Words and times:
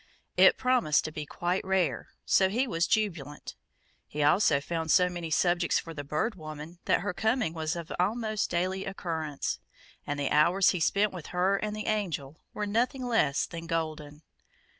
It 0.35 0.57
promised 0.57 1.05
to 1.05 1.11
be 1.11 1.27
quite 1.27 1.63
rare, 1.63 2.07
so 2.25 2.49
he 2.49 2.65
was 2.65 2.87
jubilant. 2.87 3.53
He 4.07 4.23
also 4.23 4.59
found 4.59 4.89
so 4.89 5.09
many 5.09 5.29
subjects 5.29 5.77
for 5.77 5.93
the 5.93 6.03
Bird 6.03 6.33
Woman 6.33 6.79
that 6.85 7.01
her 7.01 7.13
coming 7.13 7.53
was 7.53 7.75
of 7.75 7.91
almost 7.99 8.49
daily 8.49 8.83
occurrence, 8.85 9.59
and 10.07 10.19
the 10.19 10.31
hours 10.31 10.71
he 10.71 10.79
spent 10.79 11.11
with 11.13 11.27
her 11.27 11.55
and 11.57 11.75
the 11.75 11.85
Angel 11.85 12.41
were 12.51 12.65
nothing 12.65 13.05
less 13.05 13.45
than 13.45 13.67
golden. 13.67 14.23